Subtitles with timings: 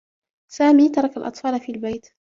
[0.51, 2.07] سامي ترك الأطفال في البيت.